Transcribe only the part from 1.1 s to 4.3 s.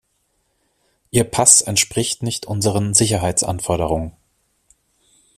Ihr Pass entspricht nicht unseren Sicherheitsanforderungen.